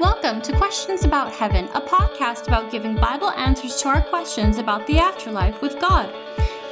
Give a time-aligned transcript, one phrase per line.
[0.00, 4.84] Welcome to Questions About Heaven, a podcast about giving Bible answers to our questions about
[4.88, 6.12] the afterlife with God.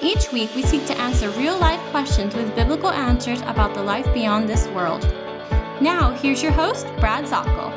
[0.03, 4.13] Each week, we seek to answer real life questions with biblical answers about the life
[4.13, 5.03] beyond this world.
[5.81, 7.71] Now, here's your host, Brad Zockel.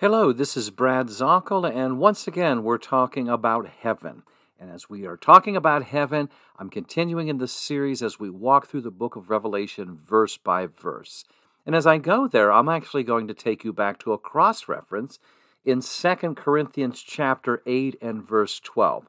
[0.00, 4.24] Hello, this is Brad Zockel, and once again, we're talking about heaven.
[4.62, 8.68] And as we are talking about heaven, I'm continuing in this series as we walk
[8.68, 11.24] through the book of Revelation verse by verse.
[11.66, 14.68] And as I go there, I'm actually going to take you back to a cross
[14.68, 15.18] reference
[15.64, 19.08] in 2 Corinthians chapter 8 and verse 12.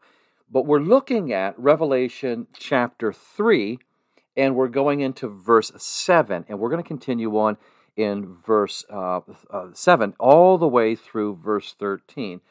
[0.51, 3.77] But we're looking at Revelation chapter 3
[4.35, 7.57] and we're going into verse 7 and we're going to continue on
[7.95, 9.19] in verse uh,
[9.51, 12.41] uh, 7 all the way through verse 13.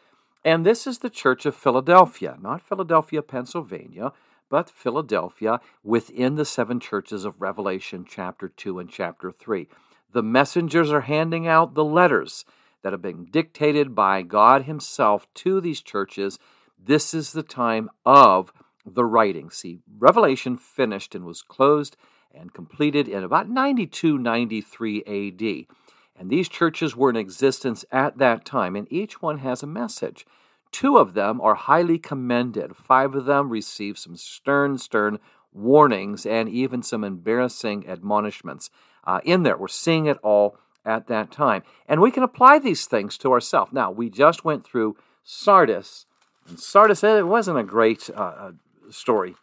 [0.44, 4.12] And this is the Church of Philadelphia, not Philadelphia, Pennsylvania,
[4.48, 9.68] but Philadelphia within the seven churches of Revelation, chapter 2 and chapter 3.
[10.12, 12.44] The messengers are handing out the letters
[12.82, 16.38] that have been dictated by God Himself to these churches.
[16.78, 18.52] This is the time of
[18.84, 19.48] the writing.
[19.48, 21.96] See, Revelation finished and was closed
[22.34, 25.76] and completed in about 92 93 AD.
[26.22, 30.24] And these churches were in existence at that time, and each one has a message.
[30.70, 32.76] Two of them are highly commended.
[32.76, 35.18] Five of them receive some stern, stern
[35.52, 38.70] warnings and even some embarrassing admonishments
[39.02, 39.56] uh, in there.
[39.56, 41.64] We're seeing it all at that time.
[41.88, 43.72] And we can apply these things to ourselves.
[43.72, 46.06] Now, we just went through Sardis,
[46.46, 48.52] and Sardis, it wasn't a great uh, uh
[48.90, 49.34] story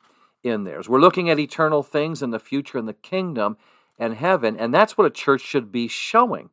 [0.43, 0.81] in there.
[0.87, 3.57] We're looking at eternal things in the future in the kingdom
[3.97, 6.51] and heaven, and that's what a church should be showing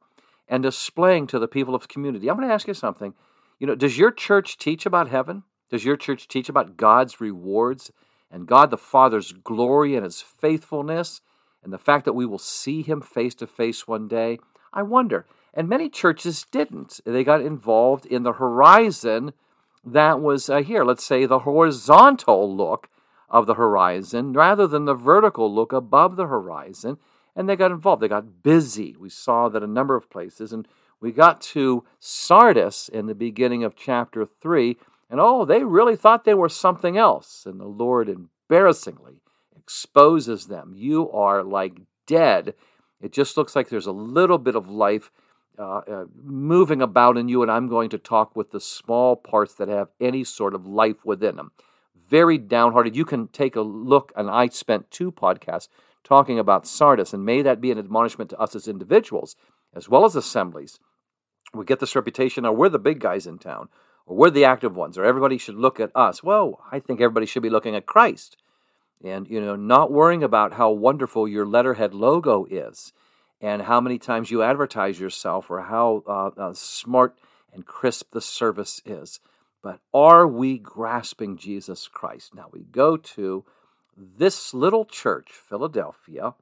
[0.49, 2.29] and displaying to the people of the community.
[2.29, 3.15] I'm going to ask you something.
[3.59, 5.45] You know, does your church teach about heaven?
[5.71, 7.91] Does your church teach about God's rewards
[8.31, 11.21] and God the Father's glory and his faithfulness
[11.63, 14.39] and the fact that we will see him face to face one day?
[14.73, 15.27] I wonder.
[15.55, 17.01] And many churches didn't.
[17.05, 19.33] They got involved in the horizon
[19.87, 22.89] that was uh, here, let's say the horizontal look
[23.31, 26.99] of the horizon rather than the vertical look above the horizon
[27.37, 28.03] and they got involved.
[28.03, 28.97] They got busy.
[28.99, 30.53] We saw that a number of places.
[30.53, 30.67] And
[31.01, 34.79] we got to Sardis in the beginning of chapter 3,
[35.11, 37.45] and oh, they really thought they were something else.
[37.47, 39.21] And the Lord embarrassingly
[39.55, 40.73] exposes them.
[40.75, 42.55] You are like dead.
[43.01, 45.11] It just looks like there's a little bit of life
[45.59, 49.55] uh, uh, moving about in you, and I'm going to talk with the small parts
[49.55, 51.53] that have any sort of life within them.
[52.09, 52.97] Very downhearted.
[52.97, 55.69] You can take a look, and I spent two podcasts
[56.07, 59.35] talking about Sardis, and may that be an admonishment to us as individuals
[59.75, 60.79] as well as assemblies.
[61.53, 63.69] We get this reputation, or we're the big guys in town,
[64.07, 66.23] or we're the active ones, or everybody should look at us.
[66.23, 68.37] Well, I think everybody should be looking at Christ,
[69.05, 72.93] and you know, not worrying about how wonderful your letterhead logo is,
[73.41, 77.19] and how many times you advertise yourself, or how uh, uh, smart
[77.53, 79.21] and crisp the service is.
[79.63, 82.35] But are we grasping Jesus Christ?
[82.35, 83.45] Now we go to
[83.97, 86.35] this little church, Philadelphia,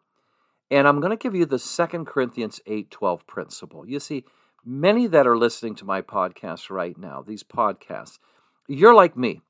[0.71, 3.87] and I'm going to give you the Second Corinthians 8:12 principle.
[3.87, 4.25] You see,
[4.65, 8.19] many that are listening to my podcast right now, these podcasts,
[8.67, 9.43] you're like me.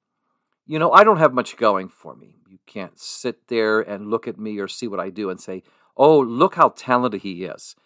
[0.66, 2.36] You know, I don't have much going for me.
[2.48, 5.62] You can't sit there and look at me or see what I do and say,
[5.96, 7.76] "Oh, look how talented he is."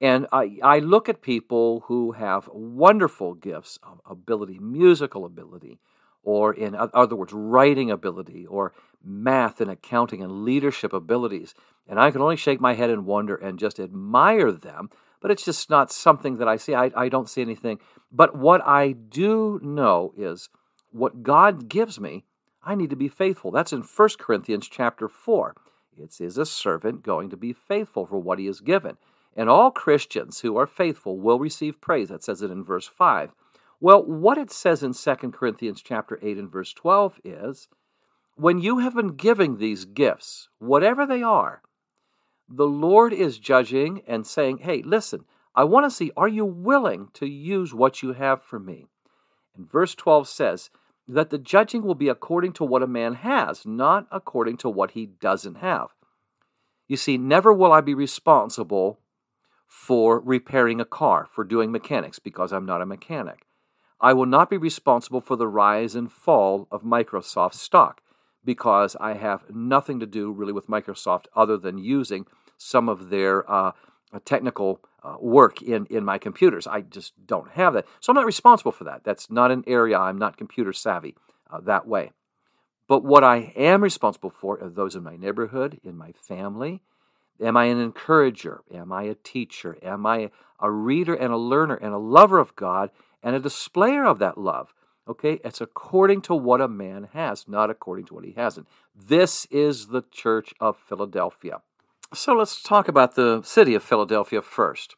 [0.00, 5.80] And I, I look at people who have wonderful gifts of ability, musical ability,
[6.22, 8.72] or in other words, writing ability, or
[9.04, 11.54] math and accounting and leadership abilities.
[11.88, 15.44] And I can only shake my head and wonder and just admire them, but it's
[15.44, 16.74] just not something that I see.
[16.74, 17.78] I, I don't see anything.
[18.12, 20.48] But what I do know is
[20.90, 22.24] what God gives me,
[22.62, 23.50] I need to be faithful.
[23.50, 25.54] That's in 1 Corinthians chapter 4.
[25.96, 28.96] It is a servant going to be faithful for what he is given.
[29.36, 32.08] And all Christians who are faithful will receive praise.
[32.08, 33.32] That says it in verse 5.
[33.80, 37.68] Well, what it says in 2 Corinthians chapter 8 and verse 12 is
[38.38, 41.60] when you have been giving these gifts, whatever they are,
[42.48, 45.24] the Lord is judging and saying, "Hey, listen,
[45.56, 48.86] I want to see are you willing to use what you have for me?"
[49.56, 50.70] And verse 12 says
[51.08, 54.92] that the judging will be according to what a man has, not according to what
[54.92, 55.88] he doesn't have.
[56.86, 59.00] You see, never will I be responsible
[59.66, 63.46] for repairing a car, for doing mechanics, because I'm not a mechanic.
[64.00, 68.00] I will not be responsible for the rise and fall of Microsoft stock
[68.48, 72.24] because I have nothing to do really with Microsoft other than using
[72.56, 73.72] some of their uh,
[74.24, 76.66] technical uh, work in, in my computers.
[76.66, 77.84] I just don't have that.
[78.00, 79.04] So I'm not responsible for that.
[79.04, 81.14] That's not an area, I'm not computer savvy
[81.50, 82.12] uh, that way.
[82.88, 86.80] But what I am responsible for are those in my neighborhood, in my family.
[87.42, 88.62] Am I an encourager?
[88.72, 89.76] Am I a teacher?
[89.82, 92.88] Am I a reader and a learner and a lover of God
[93.22, 94.72] and a displayer of that love?
[95.08, 98.68] Okay, it's according to what a man has, not according to what he hasn't.
[98.94, 101.62] This is the church of Philadelphia.
[102.12, 104.96] So let's talk about the city of Philadelphia first.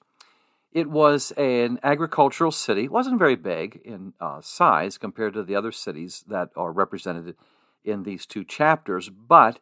[0.73, 2.85] It was an agricultural city.
[2.85, 7.37] It wasn't very big in uh, size compared to the other cities that are represented
[7.85, 9.61] in these two chapters, but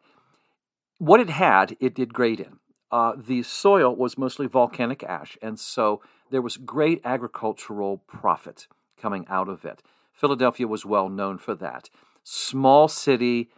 [0.97, 2.59] what it had, it did great in.
[2.91, 8.67] Uh, the soil was mostly volcanic ash, and so there was great agricultural profit
[8.99, 9.81] coming out of it.
[10.19, 11.89] Philadelphia was well known for that.
[12.23, 13.49] Small city,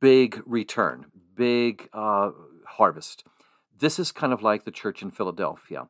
[0.00, 2.30] big return, big uh,
[2.66, 3.24] harvest.
[3.76, 5.88] This is kind of like the church in Philadelphia.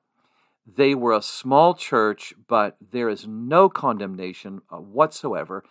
[0.67, 5.63] They were a small church, but there is no condemnation uh, whatsoever.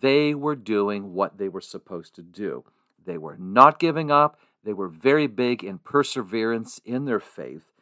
[0.00, 2.64] They were doing what they were supposed to do.
[3.04, 4.38] They were not giving up.
[4.64, 7.72] They were very big in perseverance in their faith.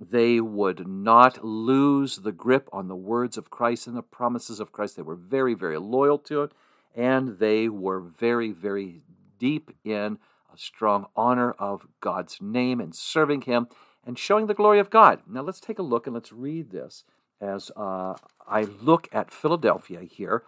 [0.00, 4.72] They would not lose the grip on the words of Christ and the promises of
[4.72, 4.96] Christ.
[4.96, 6.52] They were very, very loyal to it,
[6.94, 9.02] and they were very, very
[9.38, 10.18] deep in
[10.52, 13.68] a strong honor of God's name and serving Him
[14.04, 15.20] and showing the glory of God.
[15.28, 17.04] Now let's take a look and let's read this
[17.40, 18.14] as uh,
[18.46, 20.42] I look at Philadelphia here.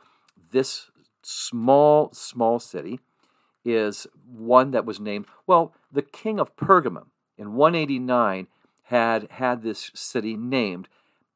[0.52, 0.90] This
[1.22, 3.00] small, small city
[3.64, 7.06] is one that was named, well, the king of Pergamum
[7.36, 8.46] in 189
[8.86, 10.88] had had this city named.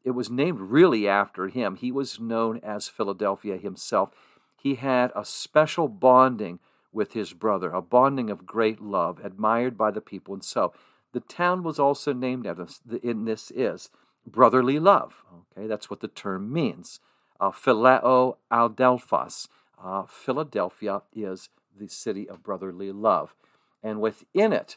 [0.04, 1.76] It was named really after him.
[1.76, 4.10] He was known as Philadelphus himself.
[4.56, 6.60] He had a special bonding
[6.92, 10.34] with his brother, a bonding of great love, admired by the people.
[10.34, 10.72] And so
[11.12, 12.66] the town was also named after
[13.02, 13.90] in this is
[14.26, 15.24] brotherly love.
[15.56, 17.00] Okay, that's what the term means.
[17.40, 19.48] Uh, Phileo Adelphos.
[19.82, 21.48] Uh, Philadelphia is
[21.78, 23.34] the city of brotherly love.
[23.82, 24.76] And within it,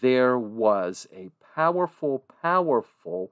[0.00, 3.30] there was a powerful, powerful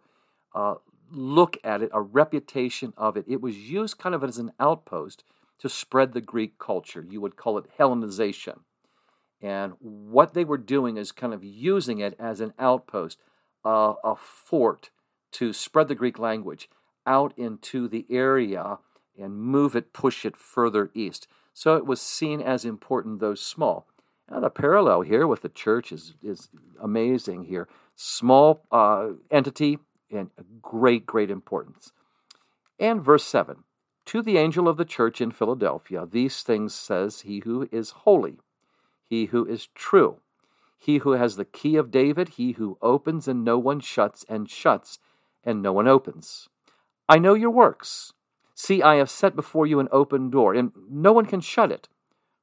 [0.55, 0.75] uh,
[1.11, 3.25] look at it, a reputation of it.
[3.29, 5.25] It was used kind of as an outpost
[5.59, 7.05] to spread the Greek culture.
[7.09, 8.61] You would call it Hellenization.
[9.41, 13.19] And what they were doing is kind of using it as an outpost,
[13.65, 14.91] uh, a fort
[15.33, 16.69] to spread the Greek language
[17.07, 18.79] out into the area
[19.19, 21.27] and move it, push it further east.
[21.53, 23.87] So it was seen as important, though small.
[24.31, 26.49] Now, the parallel here with the church is, is
[26.81, 27.69] amazing here.
[27.95, 29.79] Small uh, entity
[30.11, 30.31] and
[30.61, 31.93] great, great importance.
[32.79, 33.65] And verse 7
[34.07, 38.39] to the angel of the church in Philadelphia, these things says he who is holy,
[39.05, 40.19] he who is true,
[40.77, 44.51] he who has the key of David, he who opens and no one shuts, and
[44.51, 44.99] shuts
[45.45, 46.49] and no one opens.
[47.09, 48.13] I know your works.
[48.55, 51.89] See, I have set before you an open door, and no one can shut it.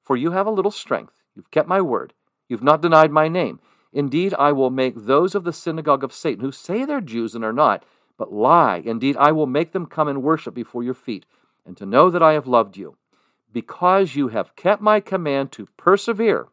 [0.03, 1.21] For you have a little strength.
[1.35, 2.13] You've kept my word.
[2.47, 3.59] You've not denied my name.
[3.91, 7.43] Indeed, I will make those of the synagogue of Satan who say they're Jews and
[7.43, 7.83] are not,
[8.17, 8.81] but lie.
[8.85, 11.25] Indeed, I will make them come and worship before your feet
[11.65, 12.97] and to know that I have loved you.
[13.51, 16.47] Because you have kept my command to persevere,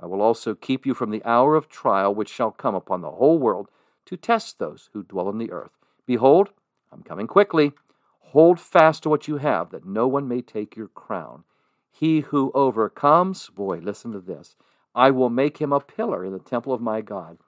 [0.00, 3.12] I will also keep you from the hour of trial which shall come upon the
[3.12, 3.68] whole world
[4.06, 5.70] to test those who dwell on the earth.
[6.06, 6.50] Behold,
[6.92, 7.72] I'm coming quickly.
[8.18, 11.44] Hold fast to what you have, that no one may take your crown.
[11.90, 14.56] He who overcomes, boy, listen to this,
[14.94, 17.38] I will make him a pillar in the temple of my God,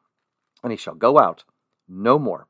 [0.63, 1.45] and he shall go out
[1.89, 2.49] no more.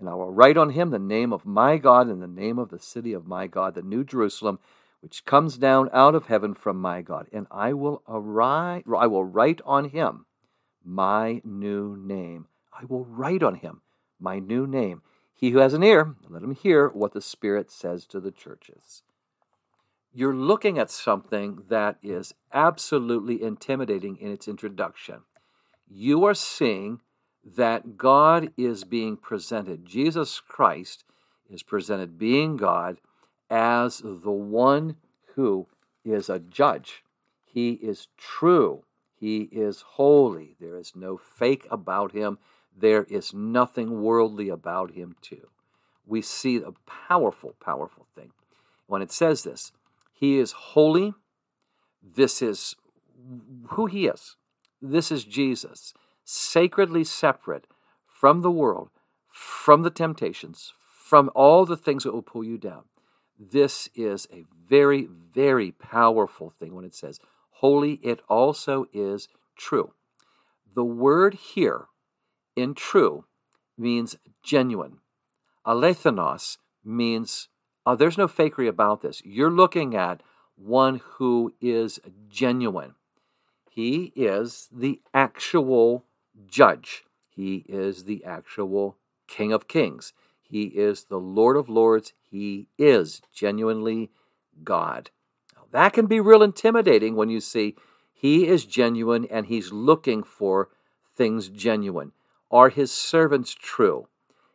[0.00, 2.70] And I will write on him the name of my God and the name of
[2.70, 4.58] the city of my God, the New Jerusalem,
[5.00, 7.28] which comes down out of heaven from my God.
[7.32, 10.26] And I will arise, I will write on him
[10.84, 12.46] my new name.
[12.72, 13.82] I will write on him
[14.18, 15.02] my new name.
[15.32, 19.02] He who has an ear, let him hear what the Spirit says to the churches.
[20.14, 25.22] You're looking at something that is absolutely intimidating in its introduction.
[25.88, 27.00] You are seeing
[27.44, 31.04] that God is being presented, Jesus Christ
[31.50, 32.98] is presented, being God,
[33.50, 34.96] as the one
[35.34, 35.66] who
[36.04, 37.02] is a judge.
[37.44, 38.84] He is true.
[39.18, 40.56] He is holy.
[40.60, 42.38] There is no fake about him.
[42.76, 45.48] There is nothing worldly about him, too.
[46.06, 46.72] We see a
[47.08, 48.32] powerful, powerful thing.
[48.86, 49.72] When it says this,
[50.22, 51.14] he is holy.
[52.00, 52.76] This is
[53.70, 54.36] who he is.
[54.80, 57.66] This is Jesus sacredly separate
[58.06, 58.90] from the world,
[59.28, 62.84] from the temptations, from all the things that will pull you down.
[63.36, 67.18] This is a very, very powerful thing when it says
[67.54, 69.26] holy, it also is
[69.56, 69.92] true.
[70.72, 71.86] The word here
[72.54, 73.24] in true
[73.76, 74.14] means
[74.44, 74.98] genuine.
[75.66, 77.48] Alethinos means
[77.84, 79.22] uh, there's no fakery about this.
[79.24, 80.22] You're looking at
[80.56, 82.94] one who is genuine.
[83.70, 86.04] He is the actual
[86.46, 87.04] judge.
[87.28, 88.96] He is the actual
[89.26, 90.12] King of Kings.
[90.42, 92.12] He is the Lord of Lords.
[92.20, 94.10] He is genuinely
[94.62, 95.10] God.
[95.56, 97.74] Now, that can be real intimidating when you see
[98.12, 100.68] He is genuine and He's looking for
[101.16, 102.12] things genuine.
[102.50, 104.08] Are His servants true?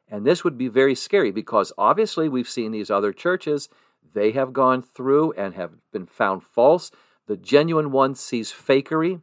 [0.10, 3.70] And this would be very scary because obviously we've seen these other churches,
[4.14, 6.92] they have gone through and have been found false.
[7.28, 9.22] The genuine one sees fakery,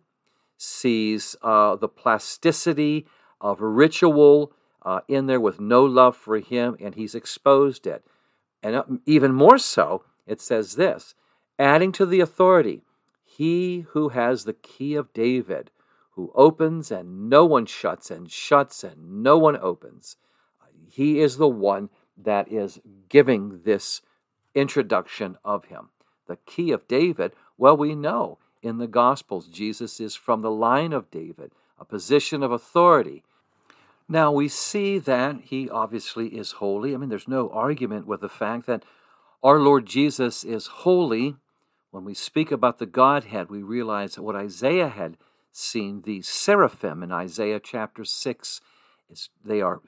[0.59, 3.07] sees uh, the plasticity
[3.41, 8.05] of ritual uh, in there with no love for him, and he's exposed it.
[8.63, 11.15] And uh, even more so, it says this
[11.59, 12.83] adding to the authority,
[13.25, 15.71] he who has the key of David,
[16.13, 20.17] who opens and no one shuts, and shuts and no one opens.
[20.95, 24.01] He is the one that is giving this
[24.55, 25.89] introduction of him.
[26.29, 30.93] The key of David, well, we know in the Gospels Jesus is from the line
[30.93, 33.25] of David, a position of authority.
[34.09, 36.95] Now we see that he obviously is holy.
[36.95, 38.85] I mean, there's no argument with the fact that
[39.43, 41.35] our Lord Jesus is holy.
[41.91, 45.17] When we speak about the Godhead, we realize what Isaiah had
[45.51, 48.61] seen the seraphim in Isaiah chapter 6
[49.11, 49.81] is they are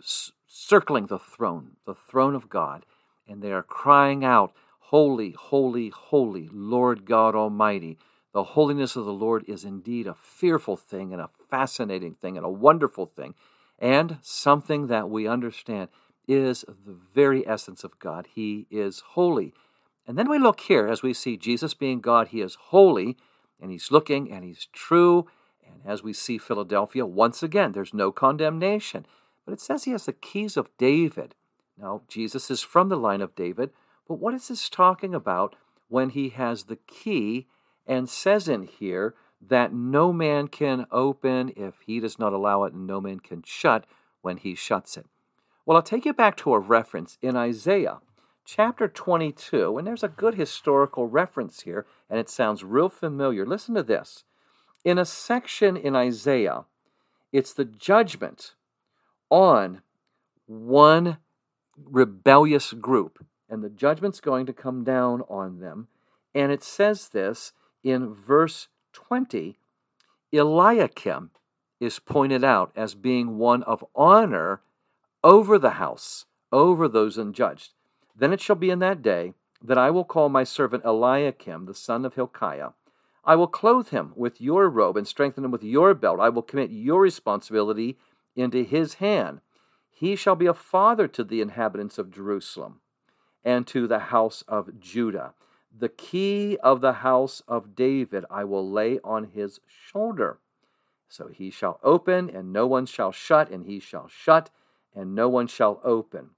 [0.47, 2.85] circling the throne, the throne of God,
[3.29, 7.99] and they are crying out, Holy, holy, holy, Lord God Almighty.
[8.33, 12.47] The holiness of the Lord is indeed a fearful thing and a fascinating thing and
[12.47, 13.35] a wonderful thing
[13.79, 15.89] and something that we understand
[16.27, 18.29] is the very essence of God.
[18.35, 19.53] He is holy.
[20.07, 23.17] And then we look here as we see Jesus being God, He is holy,
[23.61, 25.27] and He's looking and He's true.
[25.65, 29.07] And as we see Philadelphia, once again, there's no condemnation.
[29.47, 31.35] But it says He has the keys of David.
[31.81, 33.71] Now, Jesus is from the line of David,
[34.07, 35.57] but what is this talking about
[35.89, 37.47] when He has the key
[37.87, 42.73] and says in here that no man can open if he does not allow it,
[42.73, 43.87] and no man can shut
[44.23, 45.07] when he shuts it.
[45.65, 47.99] Well, I'll take you back to a reference in Isaiah
[48.45, 53.45] chapter 22, and there's a good historical reference here, and it sounds real familiar.
[53.45, 54.25] Listen to this.
[54.85, 56.65] In a section in Isaiah,
[57.33, 58.55] it's the judgment
[59.31, 59.83] on
[60.47, 61.19] one
[61.77, 65.89] rebellious group, and the judgment's going to come down on them.
[66.35, 67.53] And it says this
[67.83, 69.59] in verse 20,
[70.33, 71.31] Eliakim
[71.81, 74.61] is pointed out as being one of honor
[75.23, 77.73] over the house, over those unjudged.
[78.15, 81.75] Then it shall be in that day that I will call my servant Eliakim, the
[81.75, 82.71] son of Hilkiah.
[83.25, 86.21] I will clothe him with your robe and strengthen him with your belt.
[86.21, 87.99] I will commit your responsibility
[88.37, 89.41] into his hand.
[89.91, 92.81] He shall be a father to the inhabitants of Jerusalem
[93.45, 95.35] and to the house of Judah.
[95.77, 100.39] The key of the house of David I will lay on his shoulder.
[101.09, 104.51] So he shall open, and no one shall shut, and he shall shut,
[104.95, 106.31] and no one shall open.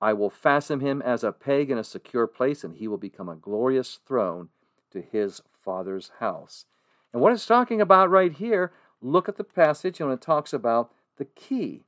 [0.00, 3.28] I will fasten him as a peg in a secure place, and he will become
[3.28, 4.48] a glorious throne
[4.90, 6.64] to his father's house.
[7.12, 10.92] And what it's talking about right here, look at the passage, and it talks about
[11.16, 11.84] the key.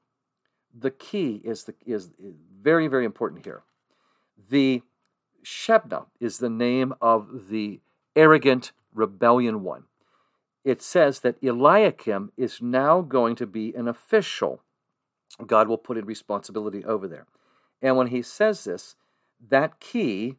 [0.79, 2.11] The key is, the, is
[2.61, 3.63] very, very important here.
[4.51, 4.83] The
[5.45, 7.81] Shebna is the name of the
[8.15, 9.85] arrogant rebellion one.
[10.65, 14.61] It says that Eliakim is now going to be an official.
[15.47, 17.27] God will put in responsibility over there.
[17.81, 18.97] And when he says this,
[19.49, 20.37] that key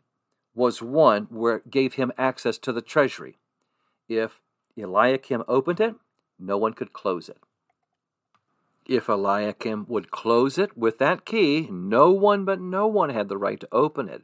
[0.54, 3.38] was one where it gave him access to the treasury.
[4.08, 4.42] If
[4.78, 5.96] Eliakim opened it,
[6.38, 7.38] no one could close it.
[8.90, 13.38] If Eliakim would close it with that key, no one but no one had the
[13.38, 14.24] right to open it.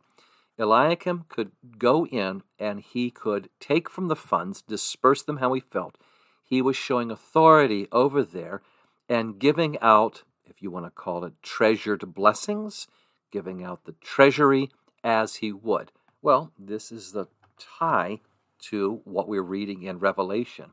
[0.57, 5.62] Eliakim could go in and he could take from the funds, disperse them how he
[5.62, 6.00] felt.
[6.43, 8.63] He was showing authority over there
[9.07, 12.88] and giving out, if you want to call it, treasured blessings,
[13.31, 14.72] giving out the treasury
[15.03, 15.91] as he would.
[16.24, 17.27] Well, this is the
[17.60, 18.22] tie
[18.62, 20.72] to what we're reading in Revelation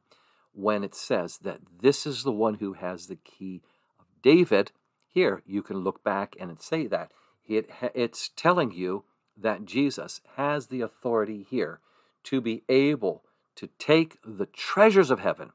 [0.54, 3.60] when it says that this is the one who has the key
[4.22, 4.72] David.
[5.08, 7.10] Here, you can look back and say that.
[7.46, 9.04] It, it's telling you
[9.36, 11.80] that Jesus has the authority here
[12.24, 13.24] to be able
[13.56, 15.50] to take the treasures of heaven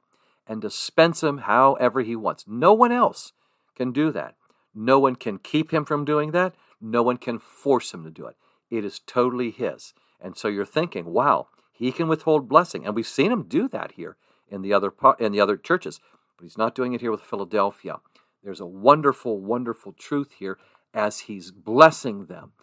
[0.48, 2.46] and dispense them however he wants.
[2.48, 3.34] No one else
[3.76, 4.36] can do that.
[4.74, 6.54] No one can keep him from doing that.
[6.80, 8.36] No one can force him to do it.
[8.70, 9.94] It is totally his.
[10.22, 12.86] And so you're thinking, wow, he can withhold blessing.
[12.86, 14.18] And we've seen him do that here
[14.50, 16.00] in the other in the other churches,
[16.38, 18.00] but he's not doing it here with Philadelphia.
[18.48, 20.58] There's a wonderful, wonderful truth here
[20.94, 22.54] as he's blessing them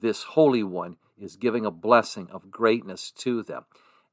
[0.00, 3.66] this Holy One is giving a blessing of greatness to them.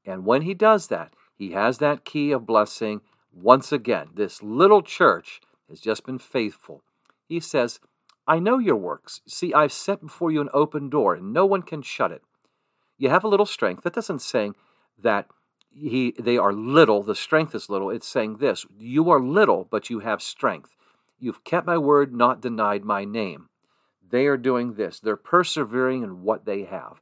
[0.04, 3.00] And when he does that, he has that key of blessing
[3.32, 6.82] Once again, this little church has just been faithful.
[7.26, 7.80] He says,
[8.26, 9.22] I know your works.
[9.26, 12.20] See, I've set before you an open door, and no one can shut it.
[12.98, 13.84] You have a little strength.
[13.84, 14.50] That doesn't say
[14.98, 15.28] that
[15.74, 17.88] he they are little, the strength is little.
[17.88, 20.76] It's saying this you are little, but you have strength.
[21.22, 23.48] You've kept my word, not denied my name.
[24.10, 24.98] They are doing this.
[24.98, 27.00] They're persevering in what they have.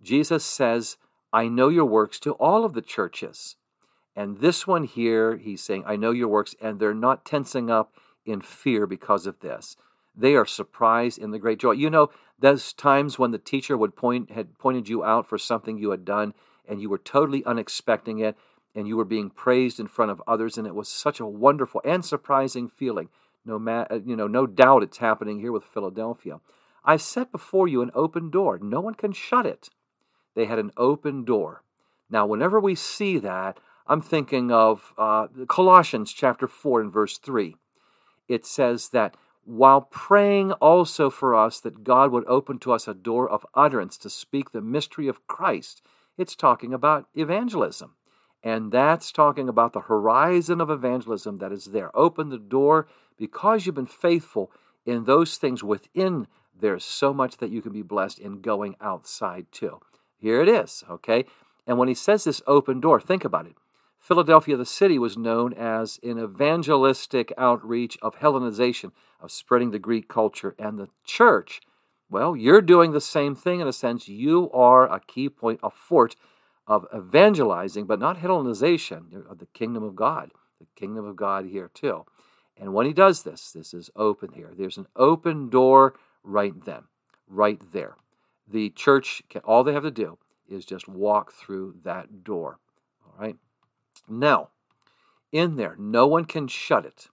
[0.00, 0.98] Jesus says,
[1.32, 3.56] I know your works to all of the churches.
[4.14, 7.92] And this one here, he's saying, I know your works, and they're not tensing up
[8.24, 9.76] in fear because of this.
[10.14, 11.72] They are surprised in the great joy.
[11.72, 15.76] You know, those times when the teacher would point had pointed you out for something
[15.76, 16.34] you had done
[16.68, 18.36] and you were totally unexpecting it
[18.76, 21.82] and you were being praised in front of others and it was such a wonderful
[21.84, 23.08] and surprising feeling.
[23.46, 26.40] No ma- uh, you know, no doubt it's happening here with Philadelphia.
[26.84, 28.58] I set before you an open door.
[28.60, 29.70] No one can shut it.
[30.34, 31.62] They had an open door.
[32.10, 37.56] Now, whenever we see that, I'm thinking of uh, Colossians chapter 4 and verse 3.
[38.28, 42.94] It says that while praying also for us that God would open to us a
[42.94, 45.82] door of utterance to speak the mystery of Christ,
[46.18, 47.94] it's talking about evangelism.
[48.46, 51.90] And that's talking about the horizon of evangelism that is there.
[51.96, 52.86] Open the door
[53.18, 54.52] because you've been faithful
[54.84, 56.28] in those things within.
[56.56, 59.80] There's so much that you can be blessed in going outside too.
[60.16, 61.24] Here it is, okay?
[61.66, 63.56] And when he says this open door, think about it.
[63.98, 70.06] Philadelphia, the city, was known as an evangelistic outreach of Hellenization, of spreading the Greek
[70.06, 70.54] culture.
[70.56, 71.62] And the church,
[72.08, 74.06] well, you're doing the same thing in a sense.
[74.06, 76.14] You are a key point, a fort
[76.66, 81.70] of evangelizing, but not Hellenization, of the kingdom of God, the kingdom of God here
[81.72, 82.04] too.
[82.58, 84.52] And when he does this, this is open here.
[84.56, 85.94] There's an open door
[86.24, 86.84] right then,
[87.28, 87.96] right there.
[88.48, 90.18] The church, can, all they have to do
[90.48, 92.58] is just walk through that door.
[93.04, 93.36] All right.
[94.08, 94.50] Now,
[95.32, 97.08] in there, no one can shut it.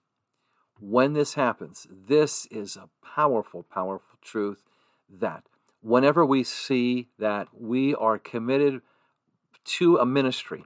[0.80, 4.62] When this happens, this is a powerful, powerful truth
[5.08, 5.44] that
[5.82, 8.80] whenever we see that we are committed
[9.64, 10.64] to a ministry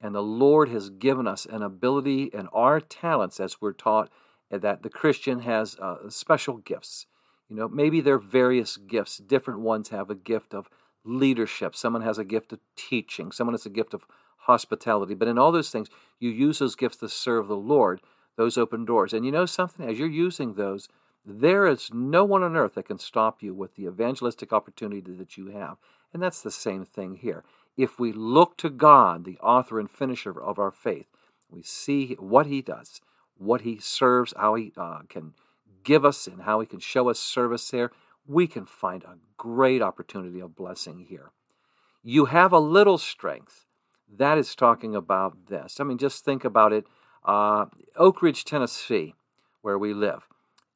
[0.00, 4.10] and the Lord has given us an ability and our talents, as we're taught,
[4.50, 7.06] that the Christian has uh, special gifts.
[7.48, 9.18] You know, maybe there are various gifts.
[9.18, 10.68] Different ones have a gift of
[11.04, 11.74] leadership.
[11.74, 13.32] Someone has a gift of teaching.
[13.32, 14.06] Someone has a gift of
[14.42, 15.14] hospitality.
[15.14, 15.88] But in all those things,
[16.20, 18.00] you use those gifts to serve the Lord,
[18.36, 19.12] those open doors.
[19.12, 19.88] And you know something?
[19.88, 20.88] As you're using those,
[21.24, 25.36] there is no one on earth that can stop you with the evangelistic opportunity that
[25.36, 25.78] you have.
[26.12, 27.44] And that's the same thing here.
[27.78, 31.06] If we look to God, the author and finisher of our faith,
[31.48, 33.00] we see what He does,
[33.38, 35.32] what He serves, how He uh, can
[35.84, 37.90] give us, and how He can show us service there,
[38.26, 41.30] we can find a great opportunity of blessing here.
[42.02, 43.64] You have a little strength
[44.16, 45.80] that is talking about this.
[45.80, 46.84] I mean, just think about it.
[47.24, 49.14] Uh, Oak Ridge, Tennessee,
[49.62, 50.26] where we live,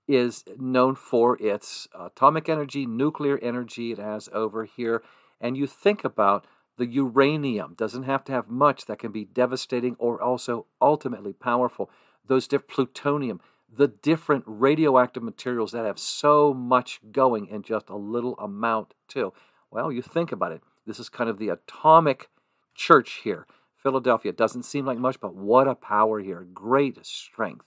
[0.07, 5.03] is known for its atomic energy, nuclear energy it has over here.
[5.41, 6.47] And you think about
[6.79, 11.91] the uranium, doesn't have to have much that can be devastating or also ultimately powerful.
[12.27, 13.41] Those different plutonium,
[13.75, 19.33] the different radioactive materials that have so much going in just a little amount, too.
[19.71, 20.63] Well, you think about it.
[20.87, 22.29] This is kind of the atomic
[22.75, 23.47] church here.
[23.77, 26.47] Philadelphia doesn't seem like much, but what a power here.
[26.53, 27.67] Great strength.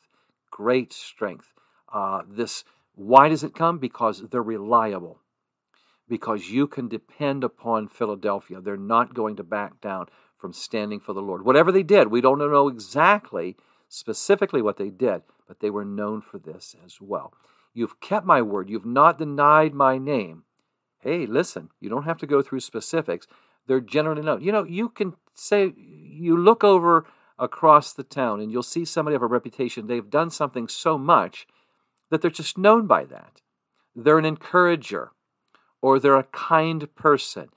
[0.50, 1.54] Great strength.
[1.92, 2.64] Uh, this,
[2.96, 3.78] why does it come?
[3.78, 5.20] Because they're reliable.
[6.08, 8.62] Because you can depend upon Philadelphia.
[8.62, 11.44] They're not going to back down from standing for the Lord.
[11.44, 13.58] Whatever they did, we don't know exactly,
[13.90, 17.34] specifically what they did, but they were known for this as well.
[17.74, 18.70] You've kept my word.
[18.70, 20.44] You've not denied my name.
[21.00, 23.28] Hey, listen, you don't have to go through specifics,
[23.68, 24.42] they're generally known.
[24.42, 27.06] You know, you can say, you look over
[27.38, 29.88] across the town and you'll see somebody of a reputation.
[29.88, 31.48] They've done something so much
[32.10, 33.42] that they're just known by that.
[33.96, 35.12] They're an encourager
[35.82, 37.50] or they're a kind person.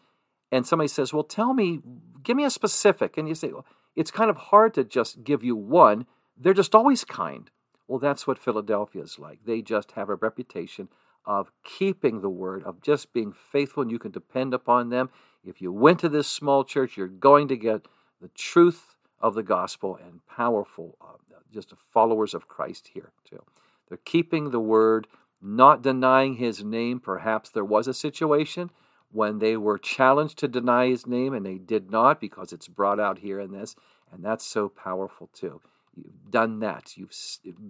[0.51, 1.81] And somebody says, Well, tell me,
[2.23, 3.17] give me a specific.
[3.17, 6.07] And you say, well, It's kind of hard to just give you one.
[6.37, 7.51] They're just always kind.
[7.87, 9.41] Well, that's what Philadelphia is like.
[9.45, 10.89] They just have a reputation
[11.25, 15.11] of keeping the word, of just being faithful, and you can depend upon them.
[15.45, 17.87] If you went to this small church, you're going to get
[18.21, 21.15] the truth of the gospel and powerful, uh,
[21.53, 23.43] just followers of Christ here, too.
[23.89, 25.07] They're keeping the word,
[25.41, 27.01] not denying his name.
[27.01, 28.71] Perhaps there was a situation
[29.11, 33.01] when they were challenged to deny his name and they did not because it's brought
[33.01, 33.75] out here in this,
[34.13, 35.61] and that's so powerful, too.
[35.97, 37.15] You've done that, you've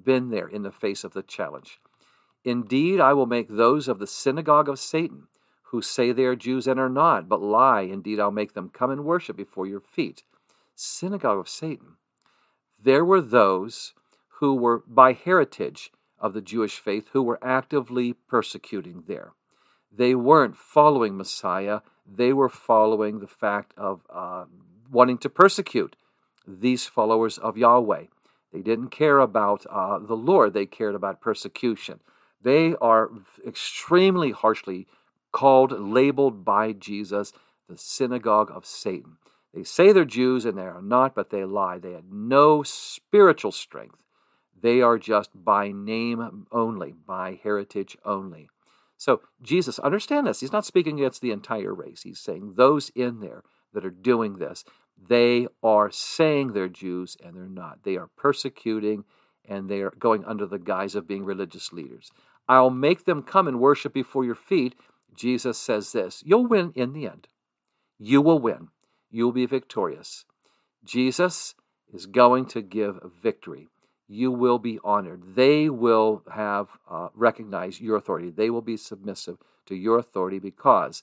[0.04, 1.81] been there in the face of the challenge.
[2.44, 5.28] Indeed, I will make those of the synagogue of Satan
[5.70, 7.83] who say they are Jews and are not, but lie.
[7.83, 10.22] Indeed, I'll make them come and worship before your feet.
[10.74, 11.96] Synagogue of Satan.
[12.83, 13.94] there were those
[14.38, 19.33] who were by heritage of the Jewish faith who were actively persecuting there.
[19.94, 24.44] They weren't following Messiah, they were following the fact of uh,
[24.90, 25.96] wanting to persecute
[26.46, 28.04] these followers of Yahweh.
[28.52, 32.00] They didn't care about uh, the Lord, they cared about persecution.
[32.40, 33.11] They are
[33.46, 34.87] extremely harshly
[35.33, 37.33] called, labeled by Jesus,
[37.68, 39.18] the synagogue of Satan.
[39.52, 41.78] They say they're Jews and they are not, but they lie.
[41.78, 43.96] They had no spiritual strength.
[44.60, 48.48] They are just by name only, by heritage only.
[48.96, 50.40] So, Jesus, understand this.
[50.40, 52.02] He's not speaking against the entire race.
[52.02, 54.64] He's saying those in there that are doing this,
[55.00, 57.84] they are saying they're Jews and they're not.
[57.84, 59.04] They are persecuting
[59.48, 62.10] and they are going under the guise of being religious leaders.
[62.48, 64.74] I'll make them come and worship before your feet.
[65.14, 67.28] Jesus says this You'll win in the end.
[67.98, 68.68] You will win.
[69.10, 70.24] You will be victorious.
[70.84, 71.54] Jesus
[71.92, 73.68] is going to give victory
[74.08, 75.34] you will be honored.
[75.34, 78.30] They will have uh, recognized your authority.
[78.30, 81.02] They will be submissive to your authority because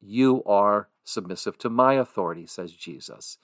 [0.00, 3.38] you are submissive to my authority, says Jesus.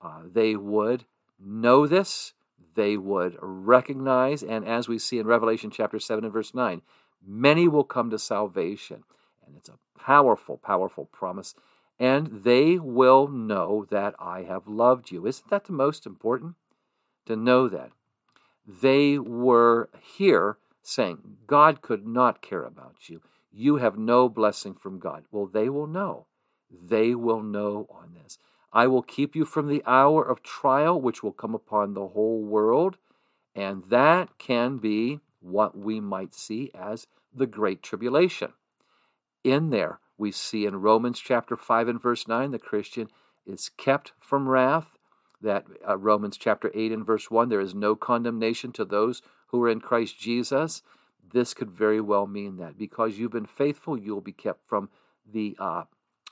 [0.00, 1.04] Uh, they would
[1.38, 2.32] know this,
[2.74, 6.80] they would recognize, and as we see in Revelation chapter 7 and verse 9,
[7.24, 9.04] many will come to salvation.
[9.46, 11.54] And it's a powerful, powerful promise.
[11.98, 15.26] And they will know that I have loved you.
[15.26, 16.54] Isn't that the most important?
[17.26, 17.90] To know that
[18.68, 23.22] they were here saying, God could not care about you.
[23.50, 25.24] You have no blessing from God.
[25.32, 26.26] Well, they will know.
[26.70, 28.38] They will know on this.
[28.70, 32.42] I will keep you from the hour of trial which will come upon the whole
[32.42, 32.98] world.
[33.54, 38.52] And that can be what we might see as the Great Tribulation.
[39.42, 43.08] In there, we see in Romans chapter 5 and verse 9, the Christian
[43.46, 44.97] is kept from wrath
[45.40, 49.62] that uh, Romans chapter 8 and verse 1 there is no condemnation to those who
[49.62, 50.82] are in Christ Jesus.
[51.32, 54.88] This could very well mean that because you've been faithful, you'll be kept from
[55.30, 55.84] the uh,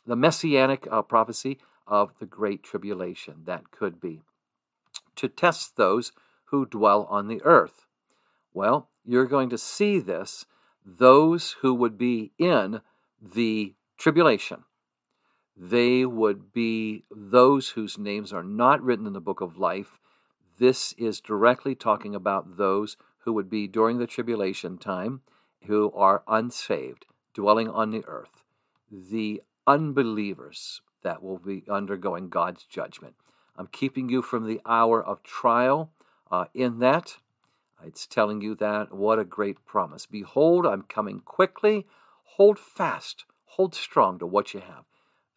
[0.07, 3.43] the messianic uh, prophecy of the great tribulation.
[3.45, 4.23] That could be
[5.17, 6.13] to test those
[6.47, 7.87] who dwell on the earth.
[8.55, 10.47] Well, you're going to see this
[10.85, 12.81] those who would be in
[13.21, 14.65] the tribulation
[15.57, 19.99] they would be those whose names are not written in the book of life.
[20.59, 25.23] This is directly talking about those who would be during the tribulation time,
[25.67, 28.45] who are unsaved, dwelling on the earth,
[28.91, 33.15] the unbelievers that will be undergoing God's judgment.
[33.57, 35.91] I'm keeping you from the hour of trial.
[36.31, 37.19] Uh, in that,
[37.85, 38.93] it's telling you that.
[38.93, 40.07] What a great promise.
[40.07, 41.87] Behold, I'm coming quickly.
[42.37, 44.86] Hold fast, hold strong to what you have.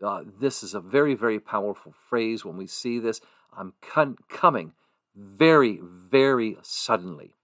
[0.04, 3.20] Uh, this is a very, very powerful phrase when we see this.
[3.56, 4.74] I'm con- coming
[5.16, 7.36] very, very suddenly.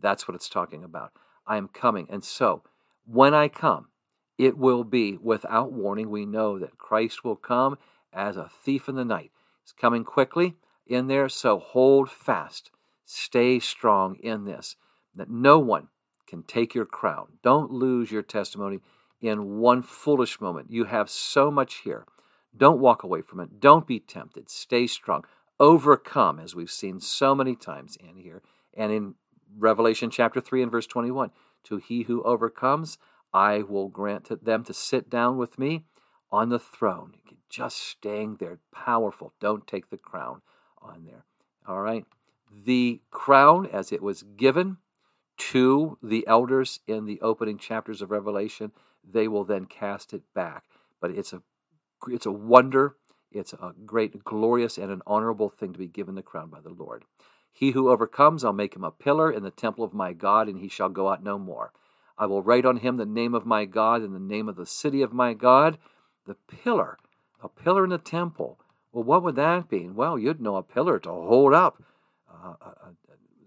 [0.00, 1.12] That's what it's talking about.
[1.46, 2.06] I am coming.
[2.10, 2.62] And so,
[3.04, 3.88] when I come,
[4.36, 6.10] it will be without warning.
[6.10, 7.78] We know that Christ will come
[8.12, 9.32] as a thief in the night.
[9.64, 10.54] He's coming quickly
[10.86, 12.70] in there, so hold fast.
[13.04, 14.76] Stay strong in this,
[15.14, 15.88] that no one
[16.26, 17.38] can take your crown.
[17.42, 18.80] Don't lose your testimony
[19.20, 20.70] in one foolish moment.
[20.70, 22.04] You have so much here.
[22.56, 23.60] Don't walk away from it.
[23.60, 24.50] Don't be tempted.
[24.50, 25.24] Stay strong.
[25.60, 28.42] Overcome, as we've seen so many times in here
[28.76, 29.14] and in
[29.56, 31.30] Revelation chapter 3 and verse 21.
[31.64, 32.98] To he who overcomes,
[33.32, 35.84] I will grant them to sit down with me
[36.30, 37.14] on the throne.
[37.50, 39.32] Just staying there, powerful.
[39.40, 40.42] Don't take the crown
[40.80, 41.24] on there.
[41.66, 42.04] All right.
[42.50, 44.78] The crown, as it was given
[45.38, 48.72] to the elders in the opening chapters of Revelation,
[49.12, 50.64] they will then cast it back.
[51.00, 51.42] But it's a
[52.08, 52.96] it's a wonder,
[53.32, 56.70] it's a great, glorious, and an honorable thing to be given the crown by the
[56.70, 57.04] Lord.
[57.52, 60.60] He who overcomes, I'll make him a pillar in the temple of my God, and
[60.60, 61.72] he shall go out no more.
[62.16, 64.66] I will write on him the name of my God and the name of the
[64.66, 65.78] city of my God,
[66.26, 66.98] the pillar,
[67.42, 68.58] a pillar in the temple.
[68.92, 69.88] Well, what would that be?
[69.88, 71.82] Well, you'd know a pillar to hold up.
[72.30, 72.90] Uh, uh, uh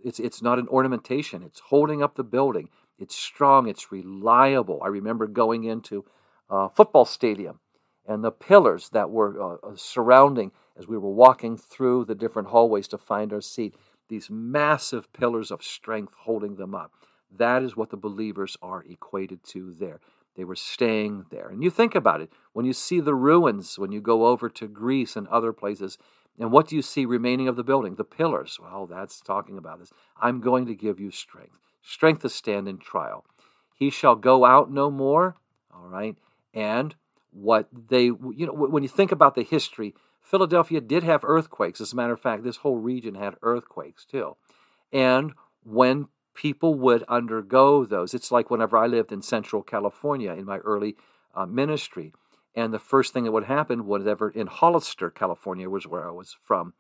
[0.04, 2.70] it's, it's not an ornamentation, it's holding up the building.
[3.02, 4.80] It's strong, it's reliable.
[4.84, 6.06] I remember going into
[6.50, 7.60] a football stadium
[8.08, 12.50] and the pillars that were uh, uh, surrounding as we were walking through the different
[12.50, 13.76] hallways to find our seat,
[14.08, 16.92] these massive pillars of strength holding them up.
[17.36, 20.00] That is what the believers are equated to there.
[20.36, 21.50] They were staying there.
[21.50, 24.68] And you think about it when you see the ruins, when you go over to
[24.68, 25.98] Greece and other places,
[26.40, 27.96] and what do you see remaining of the building?
[27.96, 28.60] The pillars.
[28.62, 29.92] Well, that's talking about this.
[30.22, 33.26] I'm going to give you strength strength to stand in trial.
[33.74, 35.38] He shall go out no more,
[35.74, 36.16] all right?
[36.54, 36.96] And
[37.32, 41.82] what they, you know, when you think about the history Philadelphia did have earthquakes.
[41.82, 44.38] As a matter of fact, this whole region had earthquakes too.
[44.94, 50.46] And when people would undergo those, it's like whenever I lived in Central California in
[50.46, 50.96] my early
[51.36, 52.14] uh, ministry.
[52.56, 56.36] And the first thing that would happen, whenever in Hollister, California, was where I was
[56.44, 56.74] from,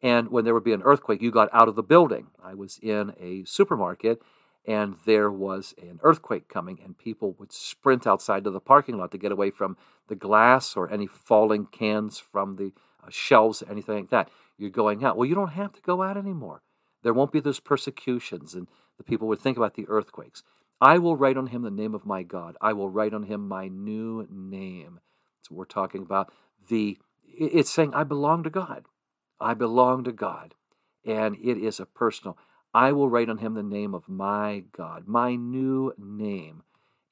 [0.00, 2.28] and when there would be an earthquake, you got out of the building.
[2.40, 4.22] I was in a supermarket
[4.68, 9.10] and there was an earthquake coming, and people would sprint outside to the parking lot
[9.12, 9.78] to get away from
[10.08, 14.28] the glass or any falling cans from the uh, shelves, anything like that.
[14.58, 15.16] You're going out.
[15.16, 16.60] Well, you don't have to go out anymore.
[17.02, 20.42] There won't be those persecutions, and the people would think about the earthquakes.
[20.82, 22.54] I will write on him the name of my God.
[22.60, 25.00] I will write on him my new name.
[25.40, 26.30] So we're talking about
[26.68, 26.98] the.
[27.24, 28.84] It's saying I belong to God.
[29.40, 30.54] I belong to God.
[31.06, 32.36] And it is a personal.
[32.74, 36.62] I will write on him the name of my God, my new name.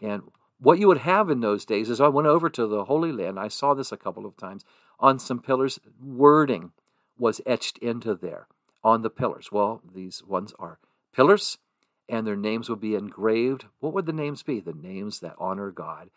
[0.00, 0.22] And
[0.58, 3.38] what you would have in those days is I went over to the Holy Land.
[3.38, 4.64] I saw this a couple of times
[4.98, 5.78] on some pillars.
[6.02, 6.72] Wording
[7.18, 8.46] was etched into there
[8.84, 9.50] on the pillars.
[9.50, 10.78] Well, these ones are
[11.14, 11.58] pillars,
[12.08, 13.66] and their names would be engraved.
[13.80, 14.60] What would the names be?
[14.60, 16.10] The names that honor God.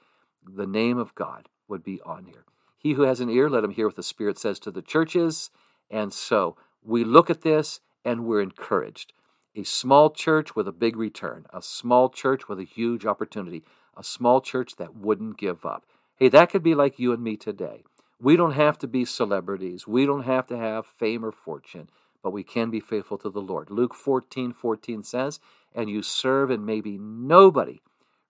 [0.46, 2.46] The name of God would be on here.
[2.78, 5.50] He who has an ear, let him hear what the Spirit says to the churches.
[5.90, 9.14] And so we look at this and we're encouraged.
[9.56, 13.64] A small church with a big return, a small church with a huge opportunity,
[13.98, 15.86] a small church that wouldn't give up.
[16.18, 17.84] Hey, that could be like you and me today.
[18.22, 19.88] We don't have to be celebrities.
[19.88, 21.90] We don't have to have fame or fortune,
[22.22, 23.72] but we can be faithful to the Lord.
[23.72, 25.40] Luke 14 14 says,
[25.74, 27.82] And you serve, and maybe nobody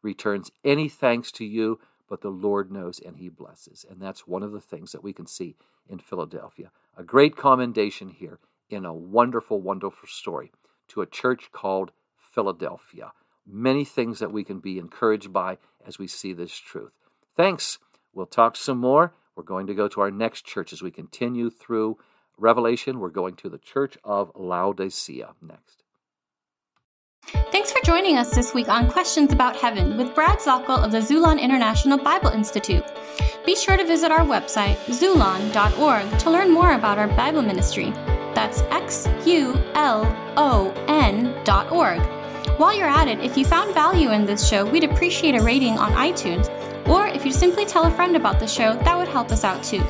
[0.01, 3.85] returns any thanks to you, but the Lord knows and he blesses.
[3.89, 5.55] And that's one of the things that we can see
[5.89, 6.71] in Philadelphia.
[6.95, 10.51] A great commendation here in a wonderful, wonderful story
[10.89, 13.11] to a church called Philadelphia.
[13.47, 16.91] Many things that we can be encouraged by as we see this truth.
[17.35, 17.79] Thanks.
[18.13, 19.13] We'll talk some more.
[19.35, 21.97] We're going to go to our next church as we continue through
[22.37, 22.99] Revelation.
[22.99, 25.83] We're going to the church of Laodicea next.
[27.51, 30.99] Thanks for joining us this week on Questions About Heaven with Brad Zockel of the
[30.99, 32.83] Xulon International Bible Institute.
[33.45, 37.91] Be sure to visit our website, xulon.org, to learn more about our Bible ministry.
[38.33, 40.03] That's X U L
[40.41, 41.99] O N dot org.
[42.57, 45.77] While you're at it, if you found value in this show, we'd appreciate a rating
[45.77, 46.47] on iTunes,
[46.87, 49.61] or if you simply tell a friend about the show, that would help us out
[49.63, 49.81] too.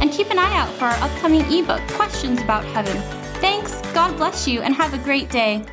[0.00, 2.96] And keep an eye out for our upcoming ebook, Questions About Heaven.
[3.40, 5.64] Thanks, God bless you, and have a great day.